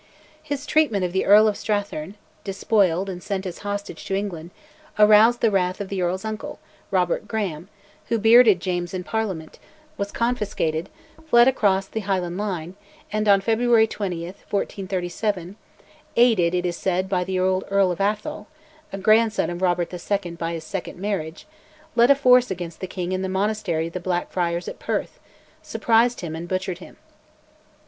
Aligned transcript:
His 0.41 0.65
treatment 0.65 1.05
of 1.05 1.13
the 1.13 1.25
Earl 1.27 1.47
of 1.47 1.55
Strathearn 1.55 2.15
(despoiled 2.43 3.07
and 3.07 3.21
sent 3.21 3.45
as 3.45 3.59
a 3.59 3.61
hostage 3.61 4.03
to 4.05 4.15
England) 4.15 4.49
aroused 4.97 5.41
the 5.41 5.51
wrath 5.51 5.79
of 5.79 5.89
the 5.89 6.01
Earl's 6.01 6.25
uncle, 6.25 6.57
Robert 6.89 7.27
Graham, 7.27 7.69
who 8.07 8.17
bearded 8.17 8.59
James 8.59 8.95
in 8.95 9.03
Parliament, 9.03 9.59
was 9.97 10.11
confiscated, 10.11 10.89
fled 11.29 11.47
across 11.47 11.85
the 11.87 11.99
Highland 11.99 12.39
line, 12.39 12.73
and, 13.13 13.27
on 13.27 13.41
February 13.41 13.85
20, 13.85 14.23
1437, 14.25 15.55
aided, 16.15 16.55
it 16.55 16.65
is 16.65 16.75
said 16.75 17.07
by 17.07 17.23
the 17.23 17.39
old 17.39 17.63
Earl 17.69 17.91
of 17.91 18.01
Atholl 18.01 18.47
(a 18.91 18.97
grandson 18.97 19.51
of 19.51 19.61
Robert 19.61 19.93
II. 19.93 20.31
by 20.31 20.53
his 20.53 20.63
second 20.63 20.97
marriage), 20.97 21.45
led 21.95 22.09
a 22.09 22.15
force 22.15 22.49
against 22.49 22.79
the 22.79 22.87
King 22.87 23.11
in 23.11 23.21
the 23.21 23.29
monastery 23.29 23.85
of 23.85 23.93
the 23.93 23.99
Black 23.99 24.31
Friars 24.31 24.67
at 24.67 24.79
Perth, 24.79 25.19
surprised 25.61 26.21
him, 26.21 26.35
and 26.35 26.47
butchered 26.47 26.79
him. 26.79 26.97